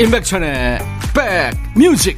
[0.00, 0.78] 임백천의
[1.74, 2.16] 백뮤직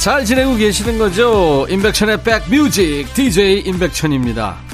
[0.00, 1.66] 잘 지내고 계시는 거죠?
[1.68, 4.69] 임백천의 백뮤직 DJ 임백천입니다.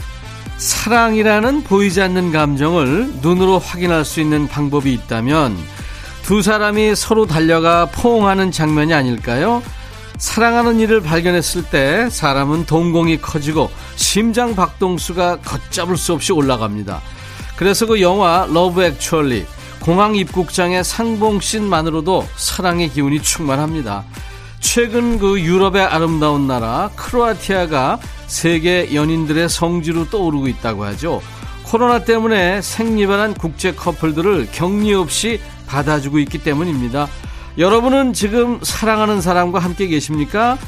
[0.58, 5.56] 사랑이라는 보이지 않는 감정을 눈으로 확인할 수 있는 방법이 있다면
[6.22, 9.62] 두 사람이 서로 달려가 포옹하는 장면이 아닐까요?
[10.18, 17.02] 사랑하는 이를 발견했을 때 사람은 동공이 커지고 심장 박동수가 걷잡을 수 없이 올라갑니다.
[17.56, 19.46] 그래서 그 영화 Love Actually
[19.80, 24.04] 공항 입국장의 상봉씬만으로도 사랑의 기운이 충만합니다.
[24.60, 31.22] 최근 그 유럽의 아름다운 나라 크로아티아가 세계 연인들의 성지로 떠오르고 있다고 하죠.
[31.64, 37.08] 코로나 때문에 생리반한 국제 커플들을 격리 없이 받아주고 있기 때문입니다.
[37.58, 40.58] 여러분은 지금 사랑하는 사람과 함께 계십니까?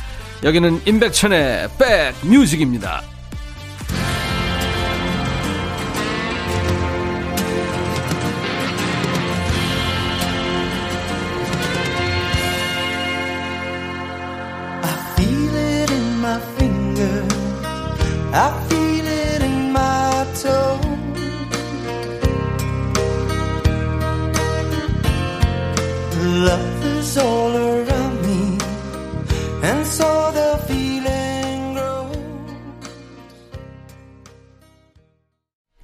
[0.43, 1.69] 여기는 임백천의
[2.23, 3.03] 백뮤직입니다.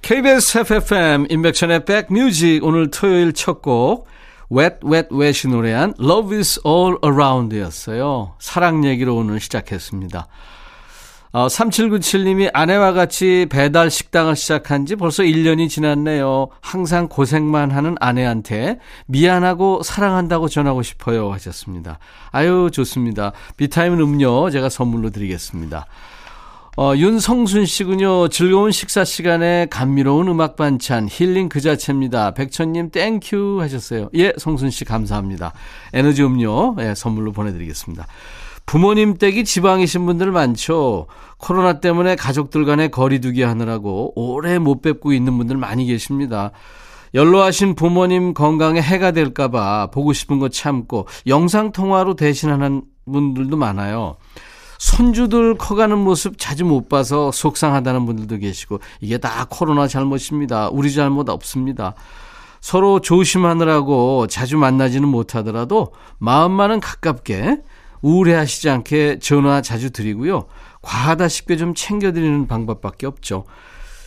[0.01, 4.07] KBS FFM 인백천의 백뮤직 오늘 토요일 첫 곡.
[4.49, 8.35] Wet Wet Wet이 노래한 Love is All Around였어요.
[8.39, 10.27] 사랑 얘기로 오늘 시작했습니다.
[11.35, 16.47] 어, 3797님이 아내와 같이 배달 식당을 시작한 지 벌써 1년이 지났네요.
[16.61, 21.33] 항상 고생만 하는 아내한테 미안하고 사랑한다고 전하고 싶어요.
[21.33, 21.99] 하셨습니다.
[22.31, 23.33] 아유, 좋습니다.
[23.57, 25.87] 비타민 음료 제가 선물로 드리겠습니다.
[26.77, 28.29] 어, 윤성순 씨군요.
[28.29, 32.31] 즐거운 식사 시간에 감미로운 음악 반찬, 힐링 그 자체입니다.
[32.31, 34.07] 백천님, thank you 하셨어요.
[34.15, 35.51] 예, 성순 씨 감사합니다.
[35.91, 38.07] 에너지 음료, 예, 선물로 보내드리겠습니다.
[38.65, 41.07] 부모님 댁이 지방이신 분들 많죠.
[41.37, 46.51] 코로나 때문에 가족들 간의 거리두기 하느라고 오래 못 뵙고 있는 분들 많이 계십니다.
[47.13, 54.17] 연로하신 부모님 건강에 해가 될까봐 보고 싶은 거 참고 영상통화로 대신하는 분들도 많아요.
[54.79, 60.69] 손주들 커가는 모습 자주 못 봐서 속상하다는 분들도 계시고 이게 다 코로나 잘못입니다.
[60.69, 61.93] 우리 잘못 없습니다.
[62.59, 67.61] 서로 조심하느라고 자주 만나지는 못하더라도 마음만은 가깝게
[68.01, 70.45] 우울해하시지 않게 전화 자주 드리고요.
[70.81, 73.45] 과하다 싶게 좀 챙겨드리는 방법밖에 없죠.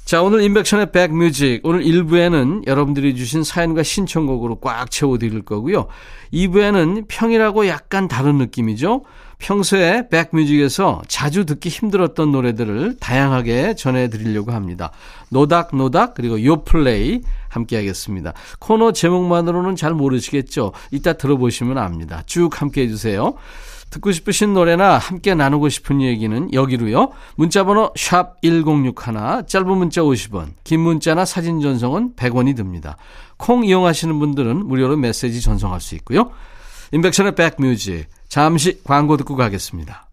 [0.09, 1.61] 자, 오늘 인백션의 백뮤직.
[1.65, 5.87] 오늘 1부에는 여러분들이 주신 사연과 신청곡으로 꽉 채워드릴 거고요.
[6.33, 9.03] 2부에는 평이라고 약간 다른 느낌이죠.
[9.39, 14.93] 평소에 백뮤직에서 자주 듣기 힘들었던 노래들을 다양하게 전해드리려고 합니다.
[15.31, 18.33] 노닥노닥 그리고 요플레이 함께 하겠습니다.
[18.59, 20.73] 코너 제목만으로는 잘 모르시겠죠?
[20.91, 22.23] 이따 들어보시면 압니다.
[22.27, 23.35] 쭉 함께 해주세요.
[23.91, 27.11] 듣고 싶으신 노래나 함께 나누고 싶은 얘기는 여기로요.
[27.37, 32.97] 문자번호 샵 1061, 짧은 문자 50원, 긴 문자나 사진 전송은 100원이 듭니다.
[33.39, 36.31] 콩 이용하시는 분들은 무료로 메시지 전송할 수 있고요.
[36.93, 40.08] 인백션의 백뮤직, 잠시 광고 듣고 가겠습니다.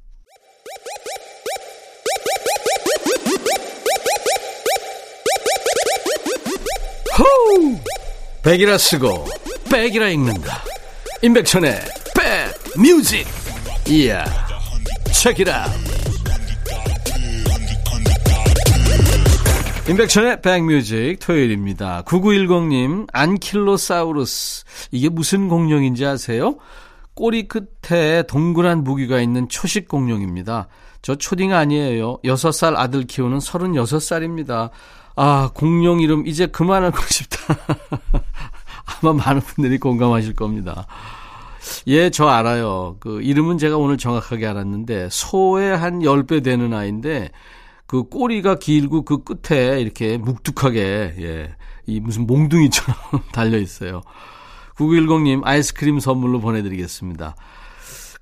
[8.43, 9.25] 백이라 쓰고
[9.71, 10.63] 백이라 읽는다.
[11.21, 11.79] 임백천의
[12.75, 13.27] 백뮤직.
[13.87, 14.25] 이야
[15.13, 15.65] 책이라
[19.87, 22.03] 임백천의 백뮤직 토요일입니다.
[22.03, 26.57] 9910님 안킬로사우루스 이게 무슨 공룡인지 아세요?
[27.13, 30.67] 꼬리 끝에 동그란 무기가 있는 초식 공룡입니다.
[31.01, 32.17] 저 초딩 아니에요.
[32.23, 34.71] 6살 아들 키우는 36살입니다.
[35.15, 37.37] 아, 공룡 이름 이제 그만하고 싶다.
[39.01, 40.87] 아마 많은 분들이 공감하실 겁니다.
[41.87, 42.97] 예, 저 알아요.
[42.99, 47.31] 그 이름은 제가 오늘 정확하게 알았는데 소의 한 10배 되는 아이인데
[47.87, 51.55] 그 꼬리가 길고 그 끝에 이렇게 묵뚝하게 예.
[51.87, 52.95] 이 무슨 몽둥이처럼
[53.31, 54.01] 달려 있어요.
[54.77, 57.35] 9910님 아이스크림 선물로 보내 드리겠습니다.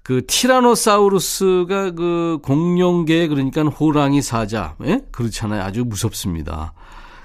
[0.04, 5.00] 그 티라노사우루스가 그 공룡계 그러니까 호랑이 사자, 예?
[5.12, 5.64] 그렇잖아요.
[5.64, 6.74] 아주 무섭습니다.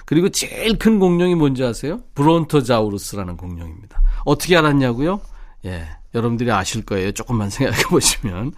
[0.08, 2.00] 그리고 제일 큰 공룡이 뭔지 아세요?
[2.14, 4.00] 브론토자우루스라는 공룡입니다.
[4.24, 5.20] 어떻게 알았냐고요?
[5.66, 5.84] 예.
[6.14, 7.12] 여러분들이 아실 거예요.
[7.12, 8.54] 조금만 생각해 보시면.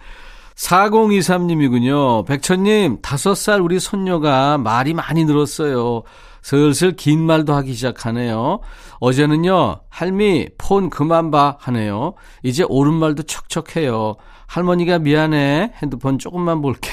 [0.55, 2.25] 4023님이군요.
[2.25, 6.03] 백천님, 다섯 살 우리 손녀가 말이 많이 늘었어요.
[6.41, 8.61] 슬슬 긴 말도 하기 시작하네요.
[9.01, 12.13] 어제는요, 할미, 폰 그만 봐 하네요.
[12.43, 14.15] 이제 옳은말도 척척해요.
[14.47, 15.73] 할머니가 미안해.
[15.81, 16.91] 핸드폰 조금만 볼게.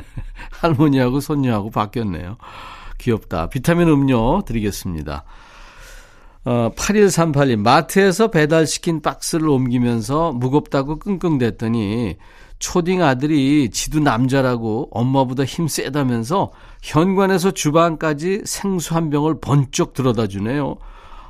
[0.62, 2.38] 할머니하고 손녀하고 바뀌었네요.
[3.00, 3.48] 귀엽다.
[3.48, 5.24] 비타민 음료 드리겠습니다.
[6.44, 12.16] 어, 8138님, 마트에서 배달시킨 박스를 옮기면서 무겁다고 끙끙댔더니
[12.58, 16.52] 초딩 아들이 지도 남자라고 엄마보다 힘 세다면서
[16.82, 20.76] 현관에서 주방까지 생수 한 병을 번쩍 들어다 주네요.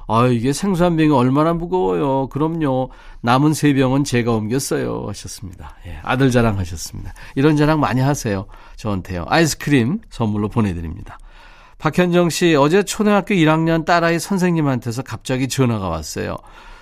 [0.08, 2.28] 아, 이게 생수 한 병이 얼마나 무거워요.
[2.28, 2.90] 그럼요.
[3.20, 5.05] 남은 세 병은 제가 옮겼어요.
[5.06, 5.76] 하셨습니다.
[5.87, 7.14] 예, 아들 자랑 하셨습니다.
[7.37, 8.46] 이런 자랑 많이 하세요.
[8.75, 9.25] 저한테요.
[9.28, 11.19] 아이스크림 선물로 보내드립니다.
[11.80, 16.36] 박현정 씨, 어제 초등학교 1학년 딸아이 선생님한테서 갑자기 전화가 왔어요.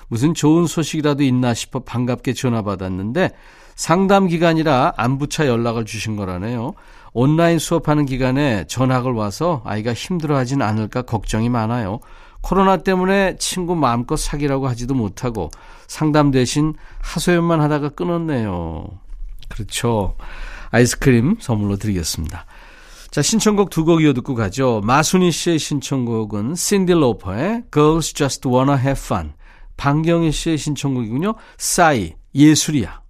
[0.09, 3.31] 무슨 좋은 소식이라도 있나 싶어 반갑게 전화 받았는데
[3.77, 6.75] 상담 기간이라 안부차 연락을 주신 거라네요.
[7.13, 12.01] 온라인 수업하는 기간에 전학을 와서 아이가 힘들어하진 않을까 걱정이 많아요.
[12.41, 15.51] 코로나 때문에 친구 마음껏 사귀라고 하지도 못하고
[15.87, 18.89] 상담 대신 하소연만 하다가 끊었네요.
[19.49, 20.17] 그렇죠.
[20.71, 22.47] 아이스크림 선물로 드리겠습니다.
[23.19, 24.81] 자, 신청곡 두 곡 이어 듣고 가죠.
[24.85, 29.33] 마순희 씨의 신청곡은 신디 로퍼의 Girls Just Wanna Have Fun.
[29.77, 31.35] 방경희 씨의 신청곡이군요.
[31.57, 33.03] 싸이, 예술이야.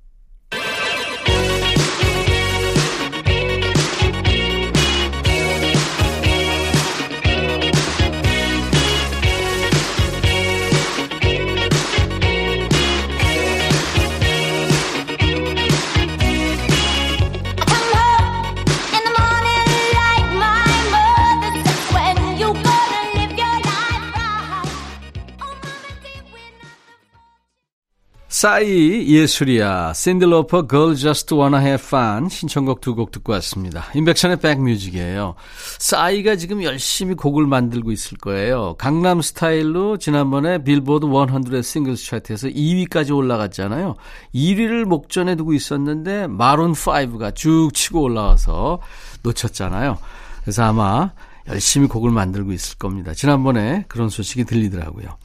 [28.29, 33.87] 싸이 예술이야 샌들로퍼 Girl Just Wanna Have Fun 신청곡 두 곡 듣고 왔습니다.
[33.95, 35.35] 인백션의 백뮤직이에요.
[35.79, 38.75] 싸이가 지금 열심히 곡을 만들고 있을 거예요.
[38.77, 43.97] 강남 스타일로 지난번에 빌보드 100 싱글스 차트에서 2위까지 올라갔잖아요.
[44.35, 48.81] 1위를 목전에 두고 있었는데 마룬 5가 쭉 치고 올라와서
[49.23, 49.97] 놓쳤잖아요.
[50.43, 51.13] 그래서 아마
[51.49, 53.15] 열심히 곡을 만들고 있을 겁니다.
[53.15, 55.17] 지난번에 그런 소식이 들리더라고요.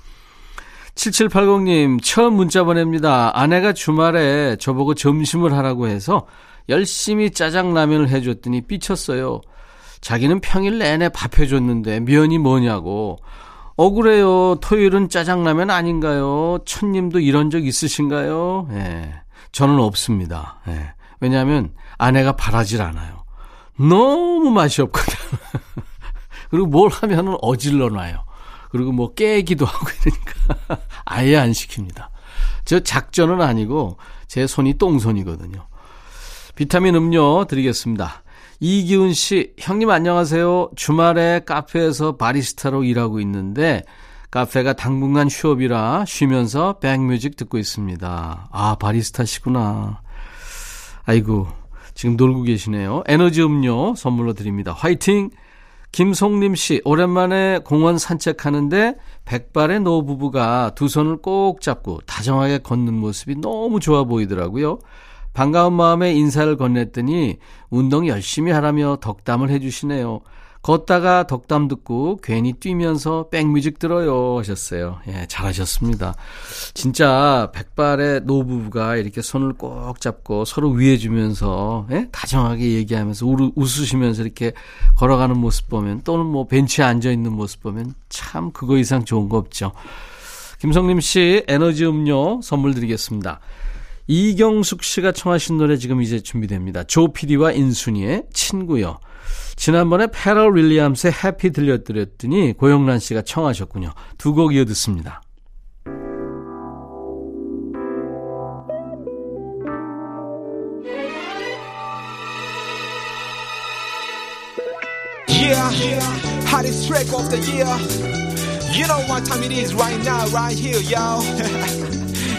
[0.96, 3.32] 7780님, 처음 문자 보냅니다.
[3.34, 6.28] 아내가 주말에 저보고 점심을 하라고 해서
[6.70, 9.42] 열심히 짜장라면을 해줬더니 삐쳤어요.
[10.02, 13.18] 자기는 평일 내내 밥 해줬는데 면이 뭐냐고.
[13.76, 14.56] 억울해요.
[14.62, 16.60] 토요일은 짜장라면 아닌가요?
[16.66, 18.68] 천님도 이런 적 있으신가요?
[18.72, 19.14] 예.
[19.52, 20.60] 저는 없습니다.
[20.68, 20.94] 예.
[21.20, 23.24] 왜냐하면 아내가 바라질 않아요.
[23.78, 25.16] 너무 맛이 없거든.
[26.52, 28.26] 그리고 뭘 하면은 어질러 놔요.
[28.74, 32.08] 그리고 뭐 깨기도 하고 이러니까 아예 안 시킵니다.
[32.66, 33.98] 저 작전은 아니고
[34.28, 35.68] 제 손이 똥손이거든요.
[36.56, 38.24] 비타민 음료 드리겠습니다.
[38.60, 40.72] 이기훈 씨, 형님 안녕하세요.
[40.76, 43.84] 주말에 카페에서 바리스타로 일하고 있는데
[44.32, 48.48] 카페가 당분간 휴업이라 쉬면서 백뮤직 듣고 있습니다.
[48.52, 50.02] 아, 바리스타시구나.
[51.06, 51.48] 아이고,
[51.94, 53.04] 지금 놀고 계시네요.
[53.06, 54.74] 에너지 음료 선물로 드립니다.
[54.74, 55.30] 화이팅!
[55.94, 58.96] 김송림 씨, 오랜만에 공원 산책하는데
[59.26, 64.80] 백발의 노부부가 두 손을 꼭 잡고 다정하게 걷는 모습이 너무 좋아 보이더라고요.
[65.36, 67.38] 반가운 마음에 인사를 건넸더니
[67.70, 70.22] 운동 열심히 하라며 덕담을 해주시네요.
[70.64, 75.00] 걷다가 덕담 듣고 괜히 뛰면서 백뮤직 들어요 하셨어요.
[75.10, 76.16] 예, 잘하셨습니다.
[76.74, 82.08] 진짜 백발의 노부부가 이렇게 손을 꼭 잡고 서로 위해주면서 예?
[82.14, 84.54] 다정하게 얘기하면서 우, 웃으시면서 이렇게
[84.96, 89.38] 걸어가는 모습 보면 또는 뭐 벤치에 앉아 있는 모습 보면 참 그거 이상 좋은 거
[89.38, 89.74] 없죠.
[90.62, 93.42] 김성림 씨 에너지 음료 선물 드리겠습니다.
[94.08, 96.84] 이경숙 씨가 청하신 노래 지금 이제 준비됩니다.
[96.86, 99.00] 조 PD와 인순이의 친구요.
[99.56, 103.94] 지난번에 페럴 윌리엄스의 해피 들려드렸더니 고영란 씨가 청하셨군요.
[104.18, 105.22] 두 곡 이어 듣습니다.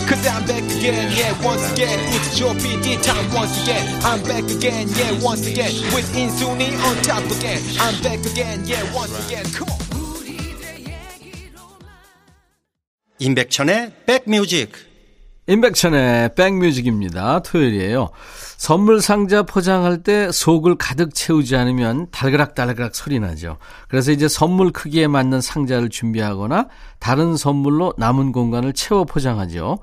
[0.08, 1.98] Cause I'm back again, yeah, once again.
[2.12, 3.84] It's your PD time once again.
[4.04, 5.72] I'm back again, yeah, once again.
[5.94, 7.60] With Insuni on top again.
[7.80, 9.44] I'm back again, yeah, once again.
[9.52, 9.84] Come on.
[13.18, 14.93] 임백천의 백뮤직.
[15.46, 17.40] 임백천의 백뮤직입니다.
[17.40, 18.08] 토요일이에요.
[18.56, 23.58] 선물 상자 포장할 때 속을 가득 채우지 않으면 달그락달그락 소리 나죠.
[23.88, 29.78] 그래서 이제 선물 크기에 맞는 상자를 준비하거나 다른 선물로 남은 공간을 채워 포장하죠.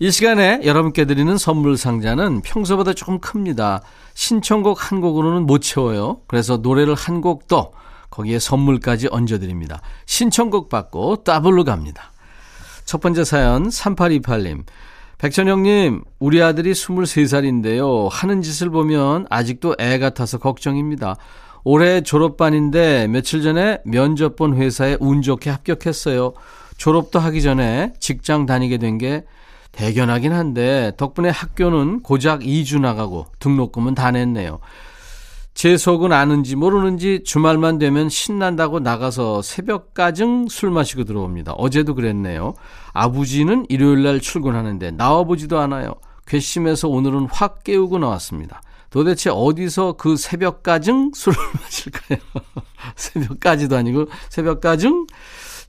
[0.00, 3.82] 이 시간에 여러분께 드리는 선물 상자는 평소보다 조금 큽니다.
[4.14, 6.20] 신청곡 한 곡으로는 못 채워요.
[6.26, 7.70] 그래서 노래를 한 곡 더
[8.10, 9.80] 거기에 선물까지 얹어드립니다.
[10.04, 12.12] 신청곡 받고 더블로 갑니다.
[12.84, 14.64] 첫 번째 사연 3828님.
[15.20, 18.08] 백천 형님, 우리 아들이 23살인데요.
[18.10, 21.16] 하는 짓을 보면 아직도 애 같아서 걱정입니다.
[21.62, 26.32] 올해 졸업반인데 며칠 전에 면접 본 회사에 운 좋게 합격했어요.
[26.78, 29.24] 졸업도 하기 전에 직장 다니게 된 게
[29.72, 34.58] 대견하긴 한데 덕분에 학교는 고작 2주 나가고 등록금은 다 냈네요.
[35.60, 41.52] 제 속은 아는지 모르는지 주말만 되면 신난다고 나가서 새벽까지 술 마시고 들어옵니다.
[41.52, 42.54] 어제도 그랬네요.
[42.94, 45.96] 아버지는 일요일 날 출근하는데 나와보지도 않아요.
[46.26, 48.62] 괘씸해서 오늘은 확 깨우고 나왔습니다.
[48.88, 52.18] 도대체 어디서 그 새벽까지 술을 마실까요?
[52.96, 54.88] 새벽까지도 아니고 새벽까지?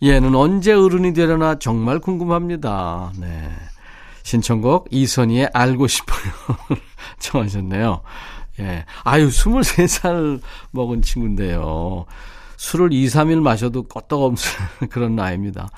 [0.03, 3.11] 얘는 언제 어른이 되려나 정말 궁금합니다.
[3.19, 3.51] 네.
[4.23, 6.31] 신청곡 이선희의 알고 싶어요.
[7.19, 8.03] 청하셨네요.
[8.61, 8.85] 예.
[9.03, 10.39] 아유, 23살
[10.71, 12.05] 먹은 친구인데요.
[12.57, 15.69] 술을 2, 3일 마셔도 껐떡없는 그런 나이입니다.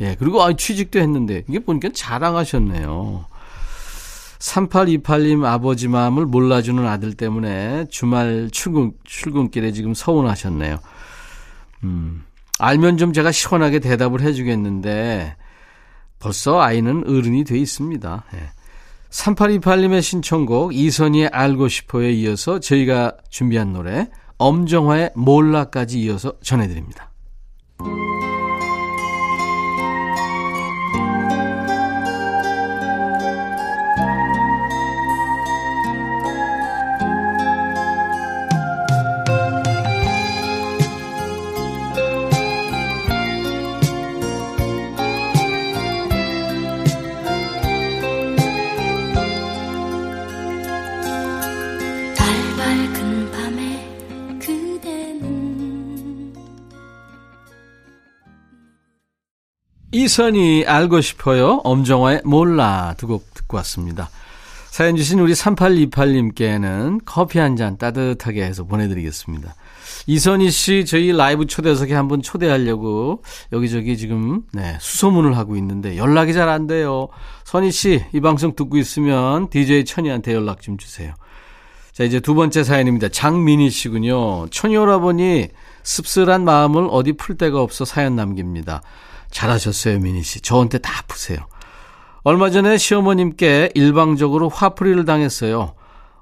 [0.00, 0.16] 예.
[0.18, 3.26] 그리고 아, 취직도 했는데, 이게 보니까 자랑하셨네요.
[4.38, 10.78] 3828님 아버지 마음을 몰라주는 아들 때문에 주말 출근, 출근길에 지금 서운하셨네요.
[11.84, 12.24] 음.
[12.58, 15.36] 알면 좀 제가 시원하게 대답을 해주겠는데,
[16.18, 18.24] 벌써 아이는 어른이 돼 있습니다.
[18.34, 18.61] 예.
[19.12, 27.12] 3828님의 신청곡 이선희의 알고 싶어에 이어서 저희가 준비한 노래 엄정화의 몰라까지 이어서 전해드립니다.
[60.02, 61.60] 이선이 알고 싶어요.
[61.64, 64.10] 엄정화의 몰라 두 곡 듣고 왔습니다.
[64.70, 69.54] 사연 주신 우리 3828님께는 커피 한 잔 따뜻하게 해서 보내드리겠습니다.
[70.06, 76.48] 이선희 씨 저희 라이브 초대석에 한번 초대하려고 여기저기 지금 네, 수소문을 하고 있는데 연락이 잘
[76.48, 77.08] 안 돼요.
[77.44, 81.14] 선희 씨 이 방송 듣고 있으면 DJ 천이한테 연락 좀 주세요.
[81.92, 83.10] 자 이제 두 번째 사연입니다.
[83.10, 84.48] 장민희 씨군요.
[84.48, 85.48] 천이 오라버니
[85.84, 88.82] 씁쓸한 마음을 어디 풀 데가 없어 사연 남깁니다.
[89.32, 90.40] 잘하셨어요, 미니 씨.
[90.40, 91.38] 저한테 다 푸세요.
[92.22, 95.74] 얼마 전에 시어머님께 일방적으로 화풀이를 당했어요.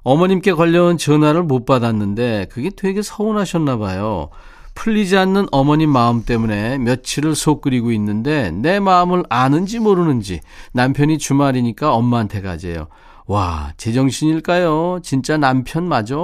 [0.03, 4.29] 어머님께 걸려온 전화를 못 받았는데 그게 되게 서운하셨나 봐요.
[4.73, 10.39] 풀리지 않는 어머님 마음 때문에 며칠을 속 끓이고 있는데 내 마음을 아는지 모르는지
[10.71, 12.87] 남편이 주말이니까 엄마한테 가재요.
[13.27, 15.01] 와, 제정신일까요?
[15.03, 16.15] 진짜 남편 맞아?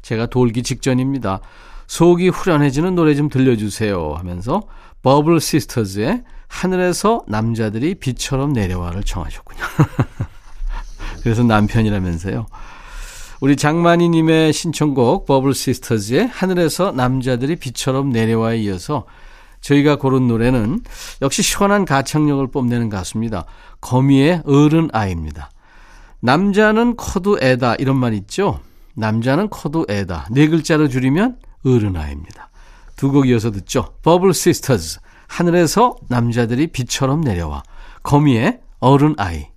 [0.00, 1.40] 제가 돌기 직전입니다.
[1.88, 4.62] 속이 후련해지는 노래 좀 들려주세요 하면서
[5.02, 9.60] 버블 시스터즈의 하늘에서 남자들이 비처럼 내려와를 청하셨군요.
[11.22, 12.46] 그래서 남편이라면서요.
[13.40, 19.04] 우리 장만희님의 신청곡 버블 시스터즈의 하늘에서 남자들이 비처럼 내려와에 이어서
[19.60, 20.80] 저희가 고른 노래는
[21.22, 23.44] 역시 시원한 가창력을 뽐내는 가수입니다.
[23.80, 25.50] 거미의 어른 아이입니다.
[26.20, 28.60] 남자는 커도 애다 이런 말 있죠.
[28.94, 30.28] 남자는 커도 애다.
[30.30, 32.48] 네 글자로 줄이면 어른 아이입니다.
[32.96, 33.92] 두 곡 이어서 듣죠.
[34.02, 37.62] 버블 시스터즈 하늘에서 남자들이 비처럼 내려와.
[38.02, 39.48] 거미의 어른 아이.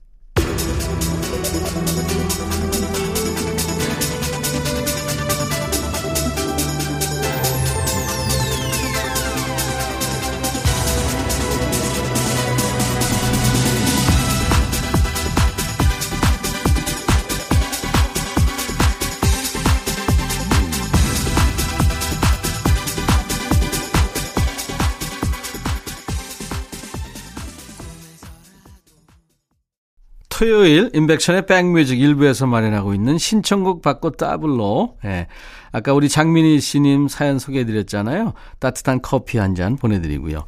[30.40, 35.28] 토요일 인백션의 백뮤직 일부에서 마련하고 있는 신청곡 받고 따블로 예.
[35.74, 38.32] 아까 우리 장민희 씨님 사연 소개해드렸잖아요.
[38.60, 40.46] 따뜻한 커피 한 잔 보내드리고요.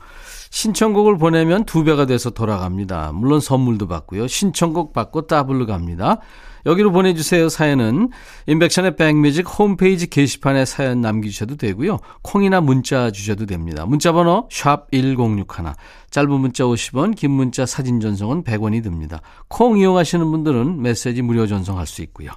[0.50, 3.12] 신청곡을 보내면 두 배가 돼서 돌아갑니다.
[3.14, 4.28] 물론 선물도 받고요.
[4.28, 6.20] 신청곡 받고 따블로 갑니다.
[6.66, 7.50] 여기로 보내주세요.
[7.50, 8.10] 사연은
[8.48, 12.00] 인백션의 백뮤직 홈페이지 게시판에 사연 남기셔도 되고요.
[12.22, 13.86] 콩이나 문자 주셔도 됩니다.
[13.86, 15.74] 문자 번호 샵 1061,
[16.10, 19.22] 짧은 문자 50원, 긴 문자 사진 전송은 100원이 듭니다.
[19.48, 22.32] 콩 이용하시는 분들은 메시지 무료 전송할 수 있고요.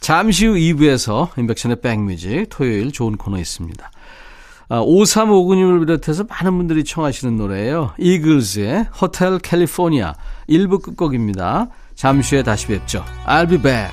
[0.00, 3.90] 잠시 후 2부에서 인백션의 백뮤직 토요일 좋은 코너 있습니다.
[4.70, 7.92] 아, 5359님을 비롯해서 많은 분들이 청하시는 노래예요.
[7.98, 10.14] 이글스의 호텔 캘리포니아
[10.48, 11.68] 1부 끝곡입니다.
[11.98, 13.04] 잠시 후에 다시 뵙죠.
[13.26, 13.92] I'll be back.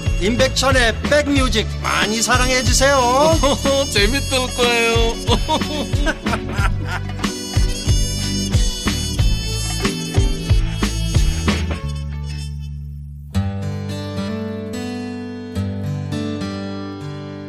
[0.21, 3.33] 임백천의 백뮤직 많이 사랑해 주세요.
[3.89, 5.15] 재밌을 거예요.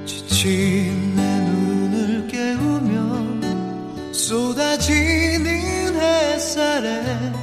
[0.06, 7.41] 지친 내 눈을 깨우며 쏟아지는 햇살에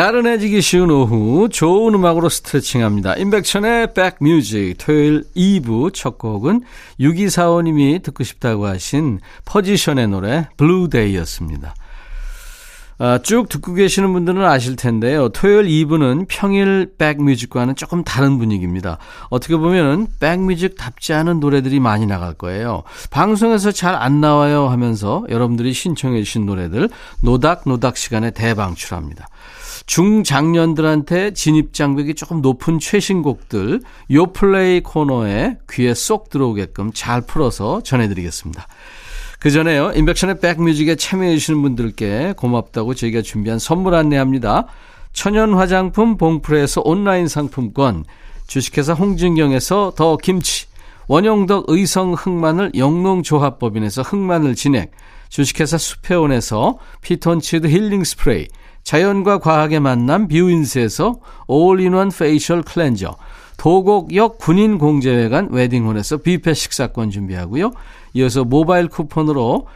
[0.00, 3.16] 나른해지기 쉬운 오후 좋은 음악으로 스트레칭합니다.
[3.16, 6.62] 임백천의 백뮤직 토요일 2부 첫 곡은
[6.98, 11.74] 6245님이 듣고 싶다고 하신 포지션의 노래 Blue Day였습니다.
[12.96, 15.28] 아, 쭉 듣고 계시는 분들은 아실 텐데요.
[15.28, 18.96] 토요일 2부는 평일 백뮤직과는 조금 다른 분위기입니다.
[19.28, 22.84] 어떻게 보면 백뮤직답지 않은 노래들이 많이 나갈 거예요.
[23.10, 26.88] 방송에서 잘 안 나와요 하면서 여러분들이 신청해 주신 노래들
[27.20, 29.28] 노닥노닥 시간에 대방출합니다.
[29.90, 33.80] 중장년들한테 진입 장벽이 조금 높은 최신곡들
[34.12, 38.68] 요플레이 코너에 귀에 쏙 들어오게끔 잘 풀어서 전해드리겠습니다.
[39.40, 39.90] 그 전에요.
[39.96, 44.68] 인백션의 백뮤직에 참여해주시는 분들께 고맙다고 저희가 준비한 선물 안내합니다.
[45.12, 48.04] 천연 화장품 봉프레에서 온라인 상품권,
[48.46, 50.66] 주식회사 홍진경에서 더 김치,
[51.08, 54.92] 원용덕 의성 흑마늘 영농조합법인에서 흑마늘 진액,
[55.30, 58.46] 주식회사 수페온에서 피톤치드 힐링 스프레이,
[58.82, 63.16] 자연과 과학의 만남 뷰인스에서 all-in-one facial cleanser,
[63.56, 67.72] 도곡역 군인공제회관 웨딩홀에서 뷔페 식사권 준비하고요.
[68.14, 69.66] 이어서 모바일 쿠폰으로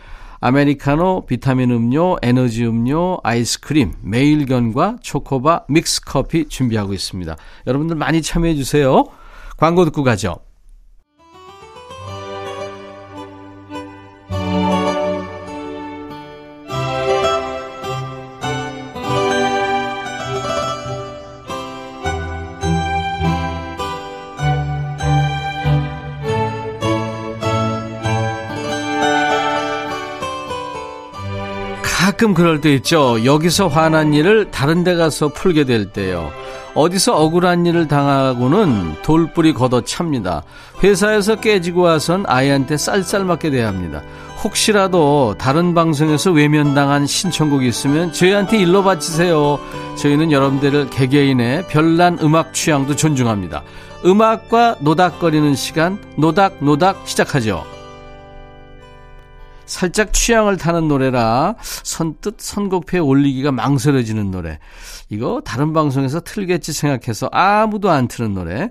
[0.40, 7.36] 아메리카노, 비타민 음료, 에너지 음료, 아이스크림, 매일견과 초코바, 믹스커피 준비하고 있습니다.
[7.66, 9.04] 여러분들 많이 참여해 주세요.
[9.56, 10.43] 광고 듣고 가죠.
[32.14, 33.24] 가끔 그럴 때 있죠.
[33.24, 36.30] 여기서 화난 일을 다른 데 가서 풀게 될 때요.
[36.76, 40.44] 어디서 억울한 일을 당하고는 돌뿌리 걷어찹니다.
[40.84, 44.00] 회사에서 깨지고 와선 아이한테 쌀쌀 맞게 대합니다.
[44.44, 49.58] 혹시라도 다른 방송에서 외면당한 신청곡이 있으면 저희한테 일러 바치세요.
[49.96, 53.64] 저희는 여러분들을 개개인의 별난 음악 취향도 존중합니다.
[54.06, 57.73] 음악과 노닥거리는 시간 노닥노닥 시작하죠.
[59.74, 64.60] 살짝 취향을 타는 노래라 선뜻 선곡표에 올리기가 망설여지는 노래.
[65.10, 68.70] 이거 다른 방송에서 틀겠지 생각해서 아무도 안 트는 노래.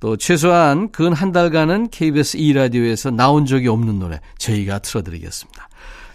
[0.00, 5.68] 또 최소한 근 한 달간은 KBS 2라디오에서 나온 적이 없는 노래 저희가 틀어드리겠습니다.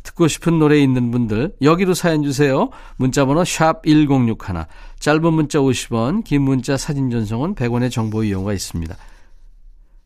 [0.04, 2.70] 듣고 싶은 노래 있는 분들 여기로 사연 주세요.
[2.98, 4.38] 문자번호 샵 1061,
[5.00, 8.96] 짧은 문자 50원, 긴 문자 사진 전송은 100원의 정보 이용가 있습니다.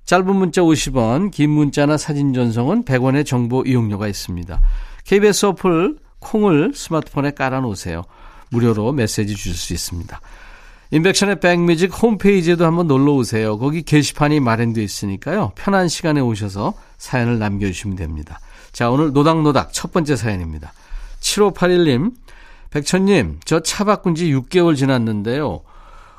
[0.06, 4.62] 짧은 문자 50원, 긴 문자나 사진 전송은 100원의 정보 이용료가 있습니다.
[5.06, 8.04] KBS 어플 콩을 스마트폰에 깔아놓으세요.
[8.50, 10.20] 무료로 메시지 주실 수 있습니다.
[10.92, 13.58] 인백션의 백뮤직 홈페이지에도 한번 놀러 오세요.
[13.58, 15.54] 거기 게시판이 마련되어 있으니까요.
[15.56, 18.40] 편한 시간에 오셔서 사연을 남겨주시면 됩니다.
[18.72, 20.72] 자, 오늘 노닥노닥 첫 번째 사연입니다.
[21.20, 22.14] 7581님,
[22.70, 25.62] 백천님, 저 차 바꾼 지 6개월 지났는데요.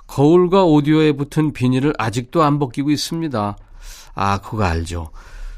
[0.06, 3.56] 거울과 오디오에 붙은 비닐을 아직도 안 벗기고 있습니다.
[4.14, 5.10] 아, 그거 알죠.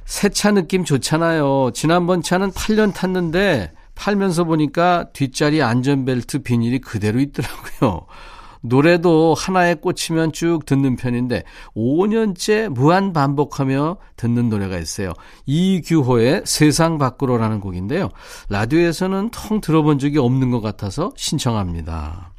[0.05, 1.73] 새 차 느낌 좋잖아요.
[1.75, 8.07] 지난번 차는 8년 탔는데 팔면서 보니까 뒷자리 안전벨트 비닐이 그대로 있더라고요.
[8.63, 11.45] 노래도 하나에 꽂히면 쭉 듣는 편인데
[11.77, 15.13] 5년째 무한 반복하며 듣는 노래가 있어요.
[15.47, 18.09] 이규호의 세상 밖으로라는 곡인데요.
[18.49, 22.33] 라디오에서는 통 들어본 적이 없는 것 같아서 신청합니다.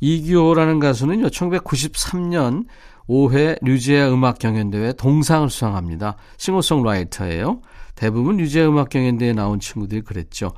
[0.00, 2.66] 이규호라는 가수는요, 1993년
[3.08, 6.16] 5회 류제아 음악 경연대회 동상을 수상합니다.
[6.38, 7.60] 싱어송라이터예요.
[7.94, 10.52] 대부분 류제아 음악 경연대회에 나온 친구들이 그랬죠.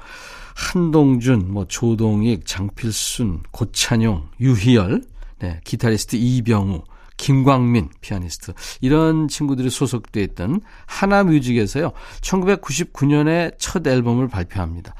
[0.55, 5.03] 한동준, 뭐 조동익, 장필순, 고찬용, 유희열,
[5.39, 6.83] 네, 기타리스트 이병우,
[7.17, 11.93] 김광민 피아니스트 이런 친구들이 소속돼 있던 하나뮤직에서요.
[12.21, 14.95] 1999년에 첫 앨범을 발표합니다.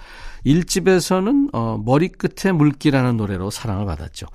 [0.45, 4.27] 1집에서는 어, 머리끝에 물기라는 노래로 사랑을 받았죠.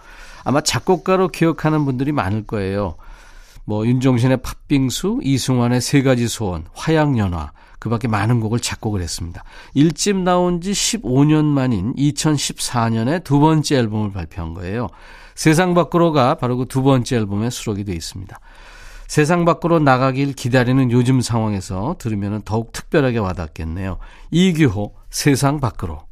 [0.44, 2.96] 아마 작곡가로 기억하는 분들이 많을 거예요.
[3.66, 9.44] 뭐 윤종신의 팥빙수, 이승환의 세 가지 소원, 화양연화 그 밖에 많은 곡을 작곡을 했습니다.
[9.76, 14.88] 1집 나온 지 15년 만인 2014년에 두 번째 앨범을 발표한 거예요.
[15.34, 18.40] 세상 밖으로가 바로 그 두 번째 앨범에 수록이 되어 있습니다.
[19.08, 23.98] 세상 밖으로 나가길 기다리는 요즘 상황에서 들으면 더욱 특별하게 와닿겠네요.
[24.30, 26.04] 이규호, 세상 밖으로.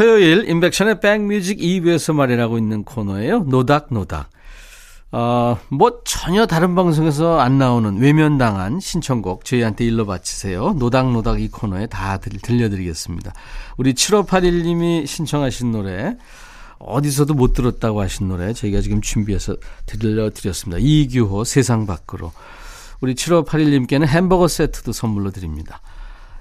[0.00, 3.40] 토요일 인백션의 백뮤직 2부에서 마련하고 있는 코너예요.
[3.40, 4.30] 노닥노닥.
[5.12, 10.72] 어, 뭐 전혀 다른 방송에서 안 나오는 외면당한 신청곡 저희한테 일러 바치세요.
[10.78, 13.34] 노닥노닥 이 코너에 다 들, 들려드리겠습니다.
[13.76, 16.16] 우리 7581님이 신청하신 노래
[16.78, 20.78] 어디서도 못 들었다고 하신 노래 저희가 지금 준비해서 들려드렸습니다.
[20.80, 22.32] 이규호 세상 밖으로.
[23.02, 25.82] 우리 7581님께는 햄버거 세트도 선물로 드립니다.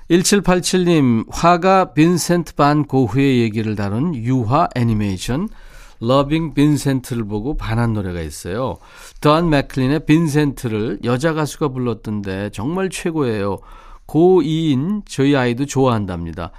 [0.10, 5.48] 1787님, 화가 빈센트 반 고흐의 얘기를 다룬 유화 애니메이션
[6.00, 8.78] Loving Vincent를 보고 반한 노래가 있어요.
[9.22, 13.60] 돈 맥클린의 빈센트를 여자 가수가 불렀던데 정말 최고예요.
[14.08, 16.52] 고2인 저희 아이도 좋아한답니다.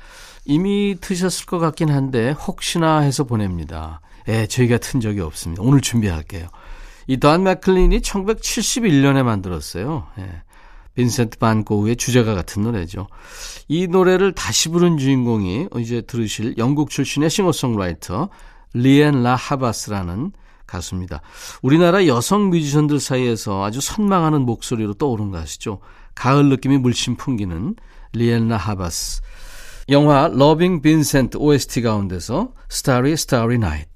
[0.45, 4.01] 이미 트셨을 것 같긴 한데 혹시나 해서 보냅니다.
[4.29, 5.63] 예, 저희가 튼 적이 없습니다.
[5.65, 6.47] 오늘 준비할게요.
[7.09, 10.07] 이 돈 맥클린이 1971년에 만들었어요.
[10.19, 10.43] 예.
[10.95, 13.07] 빈센트 반 고흐의 주제가 같은 노래죠.
[13.69, 18.29] 이 노래를 다시 부른 주인공이 이제 들으실 영국 출신의 싱어송라이터
[18.75, 20.33] 리엔 라 하바스라는
[20.67, 21.21] 가수입니다.
[21.63, 25.81] 우리나라 여성 뮤지션들 사이에서 아주 선망하는 목소리로 떠오른 가수죠.
[26.15, 27.75] 가을 느낌이 물씬 풍기는
[28.13, 29.23] 리엔 라 하바스.
[29.89, 33.91] 영화 Loving Vincent OST 가운데서 Starry Starry Night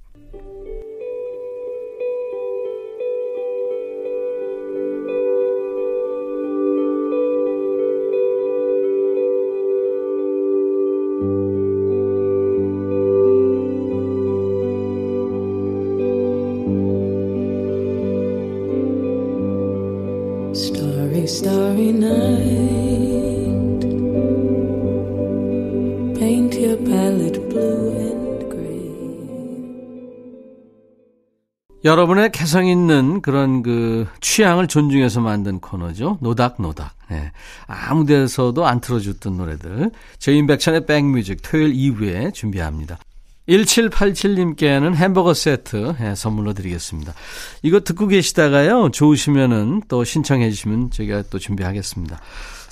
[31.84, 36.18] 여러분의 개성 있는 그런 그 취향을 존중해서 만든 코너죠.
[36.22, 36.94] 노닥노닥.
[37.10, 37.30] 네.
[37.66, 39.90] 아무 데서도 안 틀어줬던 노래들.
[40.18, 42.98] 저희 인백천의 백뮤직 토요일 2부에 준비합니다.
[43.48, 47.12] 1787님께는 햄버거 세트 네, 선물로 드리겠습니다.
[47.62, 48.88] 이거 듣고 계시다가요.
[48.90, 52.18] 좋으시면은 또 신청해 주시면 저희가 또 준비하겠습니다.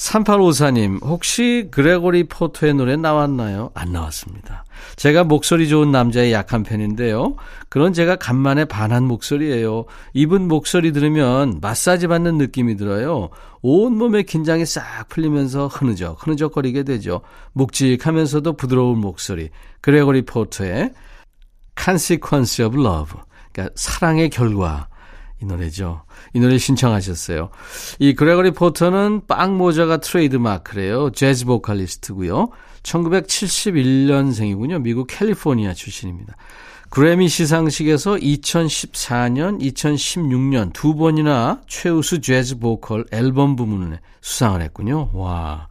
[0.03, 3.71] 3854님, 혹시 그레고리 포토의 노래 나왔나요?
[3.75, 4.65] 안 나왔습니다.
[4.97, 7.37] 제가 목소리 좋은 남자에 약한 편인데요.
[7.69, 9.85] 그런 제가 간만에 반한 목소리예요.
[10.13, 13.31] 이분 목소리 들으면 마사지 받는 느낌이 들어요.
[13.63, 17.21] 온몸의 긴장이 싹 풀리면서 흐느적, 흐느적거리게 되죠.
[17.53, 19.51] 묵직하면서도 부드러운 목소리.
[19.81, 20.93] 그레고리 포터의
[21.81, 23.21] Consequence of Love.
[23.53, 24.89] 그러니까 사랑의 결과.
[25.41, 26.03] 이 노래죠.
[26.35, 27.51] 이 노래 신청하셨어요.
[27.99, 31.11] 이 그레거리 포터는 빵 모자가 트레이드 마크래요.
[31.11, 32.51] 재즈 보컬리스트고요.
[32.83, 34.81] 1971년생이군요.
[34.83, 36.37] 미국 캘리포니아 출신입니다.
[36.91, 45.09] 그래미 시상식에서 2014년, 2016년 두 번이나 최우수 재즈 보컬 앨범 부문에 수상을 했군요.
[45.15, 45.69] 와.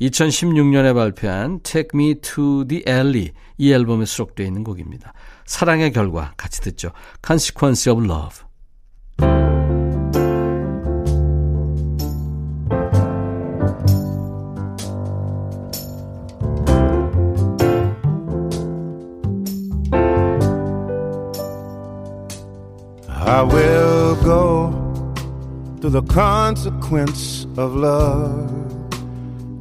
[0.00, 5.12] 2016년에 발표한 Take Me to the Alley 이 앨범에 수록되어 있는 곡입니다.
[5.44, 6.92] 사랑의 결과 같이 듣죠.
[7.22, 9.57] Consequence of Love.
[25.88, 28.50] To the consequence of love.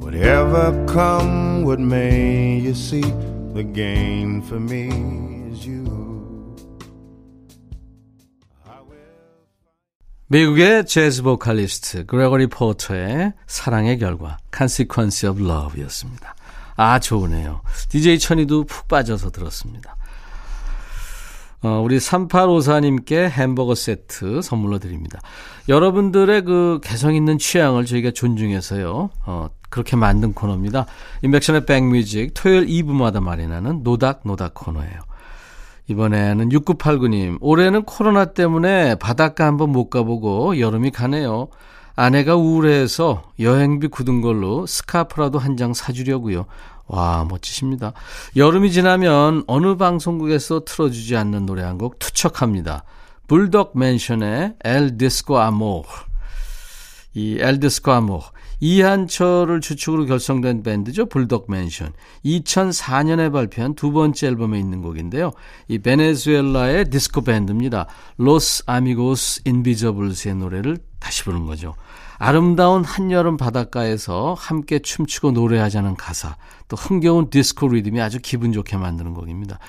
[0.03, 3.01] Whatever come what may, you see,
[3.53, 4.89] the gain for me
[5.51, 5.87] is you.
[10.29, 16.35] 미국의 재즈 보컬리스트 그레거리 포터의 사랑의 결과 Consequence of Love였습니다.
[16.75, 17.61] 아 좋으네요.
[17.87, 19.95] DJ 천이도 푹 빠져서 들었습니다.
[21.63, 25.19] 어, 우리 3854님께 햄버거 세트 선물로 드립니다.
[25.67, 29.09] 여러분들의 그 개성 있는 취향을 저희가 존중해서요.
[29.25, 30.85] 어, 그렇게 만든 코너입니다.
[31.23, 35.01] 인백션의 백뮤직 토요일 2부마다 마련하는 노닥노닥 코너예요.
[35.89, 41.47] 이번에는 6989님, 올해는 코로나 때문에 바닷가 한번 못 가보고 여름이 가네요.
[41.95, 46.45] 아내가 우울해해서 여행비 굳은 걸로 스카프라도 한 장 사주려고요.
[46.87, 47.93] 와, 멋지십니다.
[48.35, 52.83] 여름이 지나면 어느 방송국에서 틀어주지 않는 노래 한 곡 투척합니다.
[53.27, 55.83] 불독 맨션의 El Disco Amor.
[57.13, 58.21] 이 El Disco Amor.
[58.59, 61.05] 이한철을 주축으로 결성된 밴드죠.
[61.07, 61.93] 불독 맨션.
[62.25, 65.31] 2004년에 발표한 두 번째 앨범에 있는 곡인데요.
[65.67, 67.85] 이 베네수엘라의 디스코 밴드입니다.
[68.17, 71.75] 로스 아미고스 인비저블스의 노래를 다시 부른 거죠.
[72.17, 76.35] 아름다운 한여름 바닷가에서 함께 춤추고 노래하자는 가사,
[76.67, 79.59] 또 흥겨운 디스코 리듬이 아주 기분 좋게 만드는 곡입니다.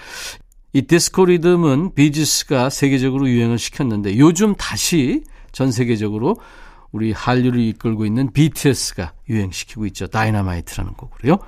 [0.73, 6.37] 이 디스코 리듬은 비지스가 세계적으로 유행을 시켰는데 요즘 다시 전 세계적으로
[6.93, 10.07] 우리 한류를 이끌고 있는 BTS가 유행시키고 있죠.
[10.07, 11.39] 다이너마이트라는 곡으로요.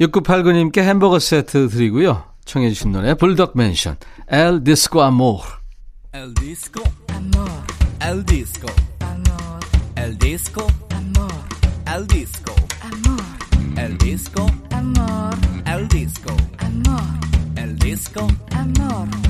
[0.00, 2.24] 6989님께 햄버거 세트 드리고요.
[2.44, 3.96] 청해 주신 노래 불독 맨션
[4.32, 5.60] El Disco Amor
[6.12, 7.48] El disco amor.
[8.00, 8.66] El disco.
[10.02, 11.30] El disco amor.
[11.94, 13.20] El disco amor.
[13.76, 15.34] El disco amor.
[15.66, 17.02] El disco amor.
[17.56, 19.29] El disco amor.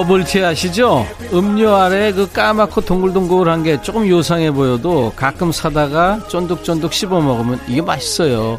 [0.00, 1.06] 버블티 아시죠?
[1.34, 7.82] 음료 아래 그 까맣고 동글동글한 게 조금 요상해 보여도 가끔 사다가 쫀득쫀득 씹어 먹으면 이게
[7.82, 8.58] 맛있어요.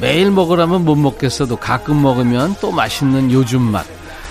[0.00, 3.86] 매일 먹으라면 못 먹겠어도 가끔 먹으면 또 맛있는 요즘 맛.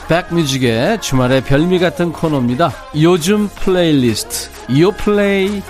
[0.10, 2.74] 백뮤직의 주말의 별미 같은 코너입니다.
[3.00, 4.50] 요즘 플레이리스트.
[4.78, 5.62] 요 플레이.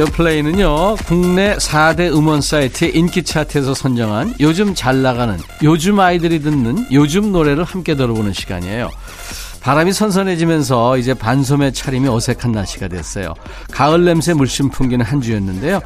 [0.00, 6.86] 요 플레이는요, 국내 4대 음원 사이트의 인기 차트에서 선정한 요즘 잘 나가는, 요즘 아이들이 듣는
[6.90, 8.88] 요즘 노래를 함께 들어보는 시간이에요.
[9.60, 13.34] 바람이 선선해지면서 이제 반소매 차림이 어색한 날씨가 됐어요.
[13.72, 15.80] 가을 냄새 물씬 풍기는 한 주였는데요.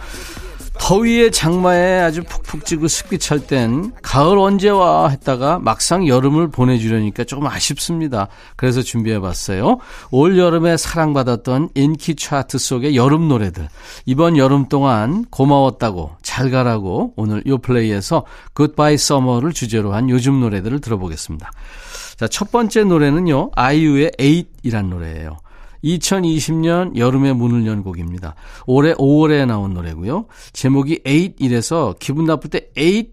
[0.84, 7.24] 더위에 장마에 아주 푹푹 찌고 습기 찰 땐 가을 언제 와 했다가 막상 여름을 보내주려니까
[7.24, 8.28] 조금 아쉽습니다.
[8.56, 9.78] 그래서 준비해 봤어요.
[10.10, 13.66] 올 여름에 사랑받았던 인기 차트 속의 여름 노래들.
[14.04, 20.82] 이번 여름 동안 고마웠다고 잘 가라고 오늘 요 플레이에서 굿바이 서머를 주제로 한 요즘 노래들을
[20.82, 21.50] 들어보겠습니다.
[22.18, 23.52] 자, 첫 번째 노래는요.
[23.54, 25.38] 아이유의 에잇이란 노래예요.
[25.84, 28.34] 2020년 여름의 문을 연 곡입니다.
[28.66, 30.26] 올해 5월에 나온 노래고요.
[30.52, 33.06] 제목이 8이래서 기분 나쁠 때 8,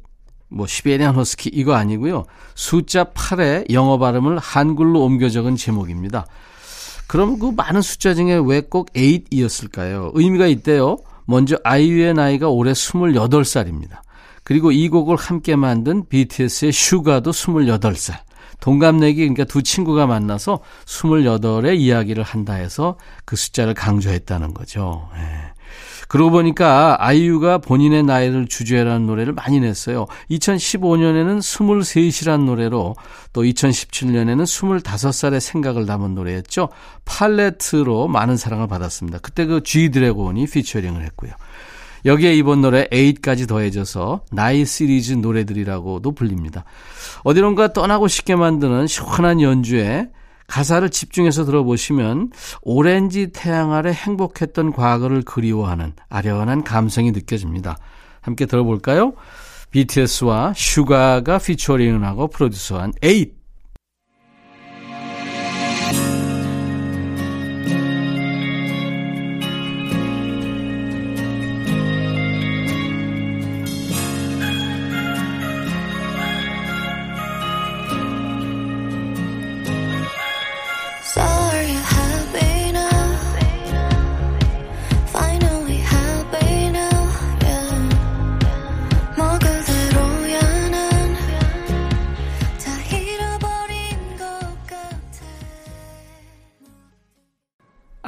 [0.49, 2.25] 뭐 시베리안 허스키 이거 아니고요.
[2.55, 6.25] 숫자 8의 영어 발음을 한글로 옮겨 적은 제목입니다.
[7.07, 10.11] 그럼 그 많은 숫자 중에 왜 꼭 8이었을까요?
[10.13, 10.97] 의미가 있대요.
[11.25, 13.99] 먼저 아이유의 나이가 올해 28살입니다.
[14.43, 18.15] 그리고 이 곡을 함께 만든 BTS의 슈가도 28살.
[18.61, 25.09] 동갑내기 그러니까 두 친구가 만나서 28의 이야기를 한다 해서 그 숫자를 강조했다는 거죠.
[25.17, 25.51] 예.
[26.07, 30.07] 그러고 보니까 아이유가 본인의 나이를 주제라는 노래를 많이 냈어요.
[30.29, 32.95] 2015년에는 23이라는 노래로
[33.31, 36.67] 또 2017년에는 25살의 생각을 담은 노래였죠.
[37.05, 39.19] 팔레트로 많은 사랑을 받았습니다.
[39.19, 41.31] 그때 그 G 드래곤이 피처링을 했고요.
[42.05, 46.65] 여기에 이번 노래 8까지 더해져서 나이 시리즈 노래들이라고도 불립니다.
[47.23, 50.09] 어디론가 떠나고 싶게 만드는 시원한 연주에
[50.47, 57.77] 가사를 집중해서 들어보시면 오렌지 태양 아래 행복했던 과거를 그리워하는 아련한 감성이 느껴집니다.
[58.21, 59.13] 함께 들어볼까요?
[59.71, 63.40] BTS와 슈가가 피처링을 하고 프로듀서한 8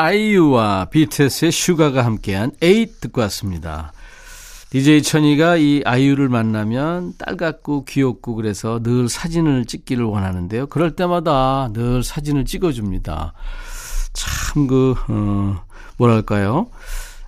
[0.03, 3.93] 아이유와 BTS의 슈가가 함께한 에잇 듣고 왔습니다.
[4.69, 10.67] DJ 천이가 이 아이유를 만나면 딸 같고 귀엽고 그래서 늘 사진을 찍기를 원하는데요.
[10.67, 13.33] 그럴 때마다 늘 사진을 찍어줍니다.
[14.11, 15.63] 참 그, 어,
[15.95, 16.67] 뭐랄까요.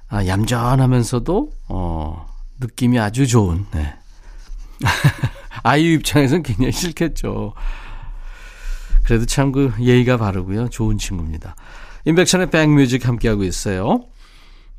[0.10, 2.28] 아, 얌전하면서도, 어,
[2.60, 3.96] 느낌이 아주 좋은, 네.
[5.64, 7.54] 아이유 입장에서는 굉장히 싫겠죠.
[9.06, 10.68] 그래도 참 그 예의가 바르고요.
[10.70, 11.56] 좋은 친구입니다.
[12.06, 14.02] 인백션의 백뮤직 함께하고 있어요.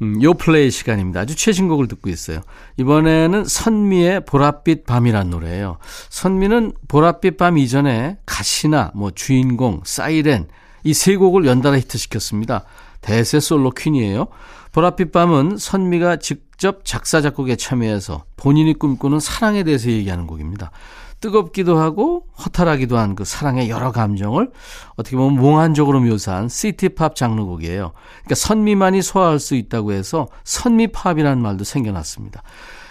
[0.03, 1.21] 음, 요플레이 시간입니다.
[1.21, 2.41] 아주 최신곡을 듣고 있어요.
[2.77, 5.79] 이번에는 선미의 보랏빛 밤이란 노래예요.
[6.11, 10.49] 선미는 보랏빛 밤 이전에 가시나 뭐 주인공, 사이렌
[10.85, 12.65] 이 세 곡을 연달아 히트시켰습니다.
[13.01, 14.29] 대세 솔로 퀸이에요.
[14.73, 20.71] 보랏빛 밤은 선미가 직접 작사 작곡에 참여해서 본인이 꿈꾸는 사랑에 대해서 얘기하는 곡입니다.
[21.21, 24.51] 뜨겁기도 하고 허탈하기도 한 그 사랑의 여러 감정을
[24.97, 27.93] 어떻게 보면 몽환적으로 묘사한 시티팝 장르곡이에요.
[27.93, 32.43] 그러니까 선미만이 소화할 수 있다고 해서 선미팝이라는 말도 생겨났습니다.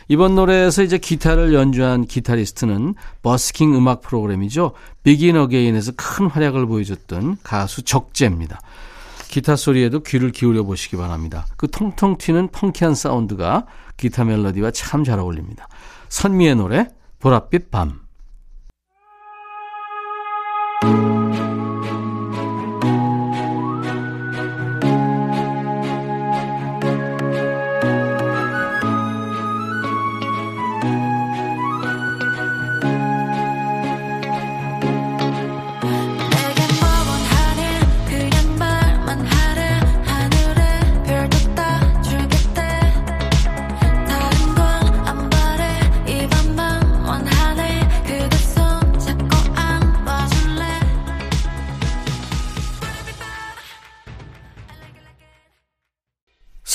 [0.08, 4.74] 이번 노래에서 이제 기타를 연주한 기타리스트는 버스킹 음악 프로그램이죠.
[5.04, 8.60] 비긴 어게인에서 큰 활약을 보여줬던 가수 적재입니다.
[9.28, 11.46] 기타 소리에도 귀를 기울여 보시기 바랍니다.
[11.58, 13.66] 그 통통 튀는 펑키한 사운드가
[13.98, 15.68] 기타 멜로디와 참 잘 어울립니다.
[16.10, 16.88] 선미의 노래
[17.20, 18.05] 보랏빛 밤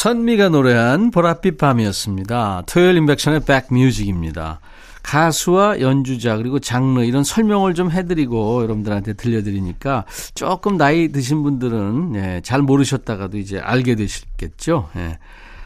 [0.00, 2.62] 선미가 노래한 보랏빛 밤이었습니다.
[2.64, 4.60] 토요일 임백천의 백뮤직입니다.
[5.02, 12.40] 가수와 연주자 그리고 장르 이런 설명을 좀 해드리고 여러분들한테 들려드리니까 조금 나이 드신 분들은 예,
[12.42, 14.88] 잘 모르셨다가도 이제 알게 되시겠죠.
[14.96, 15.18] 예.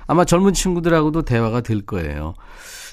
[0.08, 2.34] 아마 젊은 친구들하고도 대화가 될 거예요.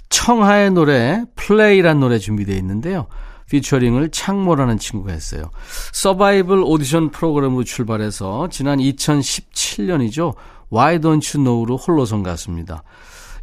[0.10, 3.08] 청하의 노래 플레이란 노래 준비되어 있는데요.
[3.49, 5.49] 피처링을 창모라는 친구가 했어요.
[5.91, 10.36] 서바이벌 오디션 프로그램으로 출발해서 지난 2017년이죠.
[10.71, 12.84] Why Don't You Know로 홀로선 가수입니다.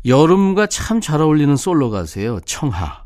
[0.06, 2.40] 여름과 참 잘 어울리는 솔로 가수예요.
[2.46, 3.04] 청하.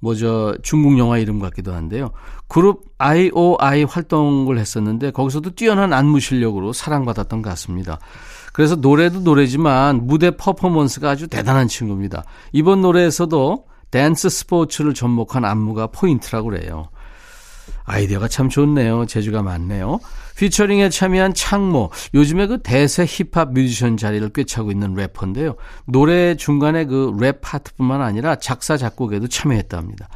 [0.00, 2.10] 뭐 저 중국 영화 이름 같기도 한데요.
[2.46, 7.98] 그룹 IOI 활동을 했었는데 거기서도 뛰어난 안무 실력으로 사랑받았던 가수입니다.
[8.52, 12.24] 그래서 노래도 노래지만 무대 퍼포먼스가 아주 대단한 친구입니다.
[12.52, 16.88] 이번 노래에서도 댄스 스포츠를 접목한 안무가 포인트라고 그래요.
[17.84, 19.06] 아이디어가 참 좋네요.
[19.06, 20.00] 재주가 많네요.
[20.36, 25.56] 피처링에 참여한 창모, 요즘에 그 대세 힙합 뮤지션 자리를 꿰차고 있는 래퍼인데요.
[25.86, 30.08] 노래 중간에 그 랩 파트뿐만 아니라 작사, 작곡에도 참여했답니다.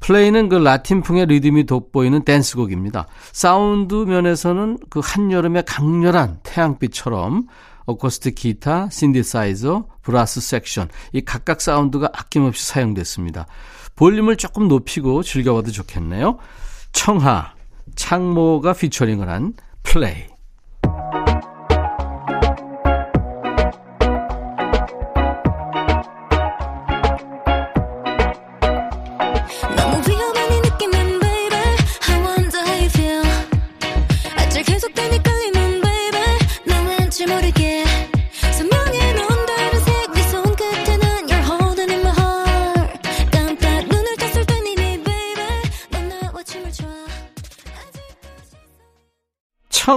[0.00, 3.06] 플레이는 그 라틴풍의 리듬이 돋보이는 댄스곡입니다.
[3.32, 7.46] 사운드 면에서는 그 한여름의 강렬한 태양빛처럼
[7.84, 13.46] 어코스틱 기타, 신디사이저, 브라스 섹션 이 각각 사운드가 아낌없이 사용됐습니다.
[13.94, 16.38] 볼륨을 조금 높이고 즐겨봐도 좋겠네요.
[16.92, 17.52] 청하,
[17.94, 20.31] 창모가 피처링을 한 플레이.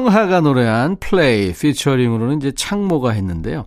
[0.05, 3.65] 청하가 노래한 플레이 피처링으로는 이제 창모가 했는데요.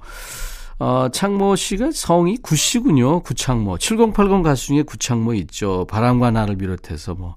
[0.79, 3.23] 어, 창모 씨가 성이 구씨군요.
[3.23, 3.79] 구창모.
[3.79, 5.87] 7080 가수 중에 구창모 있죠.
[5.91, 7.35] 바람과 나를 비롯해서 뭐.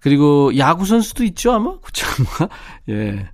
[0.00, 1.76] 그리고 야구 선수도 있죠, 아마?
[1.78, 2.48] 구창모가.
[2.88, 3.28] 예.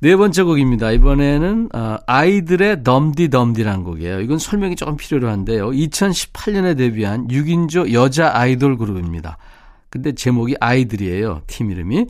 [0.00, 0.90] 네 번째 곡입니다.
[0.90, 4.20] 이번에는 어, 아이들의 덤디덤디란 곡이에요.
[4.22, 5.70] 이건 설명이 조금 필요로 한데요.
[5.70, 9.38] 2018년에 데뷔한 6인조 여자 아이돌 그룹입니다.
[9.88, 11.42] 근데 제목이 아이들이에요.
[11.46, 12.06] 팀 이름이.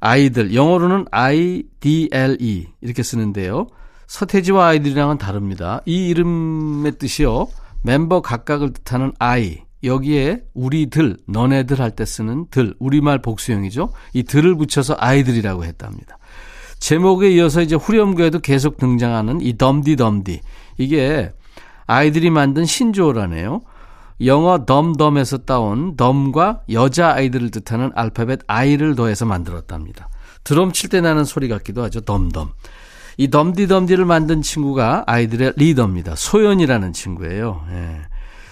[0.00, 3.66] 아이들, 영어로는 IDLE 이렇게 쓰는데요.
[4.06, 5.82] 서태지와 아이들이랑은 다릅니다.
[5.86, 7.48] 이 이름의 뜻이요.
[7.82, 9.58] 멤버 각각을 뜻하는 I.
[9.84, 13.92] 여기에 우리들, 너네들 할 때 쓰는 들, 우리말 복수형이죠.
[14.12, 16.18] 이 들을 붙여서 아이들이라고 했답니다.
[16.78, 20.40] 제목에 이어서 이제 후렴구에도 계속 등장하는 이 덤디덤디.
[20.78, 21.32] 이게
[21.86, 23.62] 아이들이 만든 신조어라네요.
[24.24, 30.08] 영어 덤덤에서 따온 덤과 여자 아이들을 뜻하는 알파벳 I를 더해서 만들었답니다.
[30.44, 32.00] 드럼 칠 때 나는 소리 같기도 하죠.
[32.00, 32.50] 덤덤.
[33.16, 36.14] 이 덤디덤디를 만든 친구가 아이들의 리더입니다.
[36.16, 37.64] 소연이라는 친구예요.
[37.70, 38.00] 예.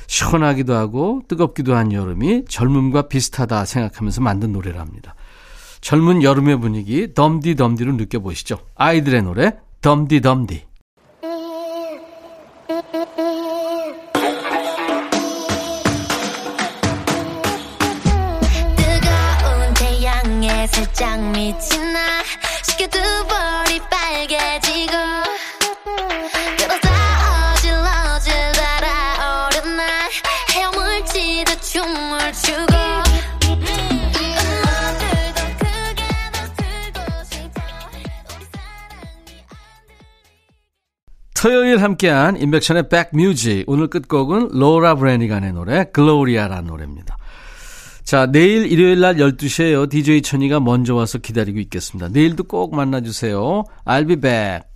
[0.07, 5.14] 시원하기도 하고 뜨겁기도 한 여름이 젊음과 비슷하다 생각하면서 만든 노래랍니다.
[5.81, 8.59] 젊은 여름의 분위기 덤디덤디로 느껴보시죠.
[8.75, 10.68] 아이들의 노래 덤디덤디.
[20.99, 22.01] 살짝 미친 나
[22.64, 24.92] 식혀두 볼이 빨개지고.
[26.59, 30.11] 그러다 어질어질 달아오른 날
[30.51, 32.78] 헤엄을 치듯 춤을 추고.
[41.40, 47.18] 토요일 함께한 임백천의 백뮤직 오늘 끝곡은 로라 브레니간의 노래 글로리아라는 노래입니다.
[48.09, 49.87] 자 내일 일요일 날 12시에요.
[49.87, 52.09] DJ 천이가 먼저 와서 기다리고 있겠습니다.
[52.09, 53.65] 내일도 꼭 만나주세요.
[53.85, 54.68] I'll be back.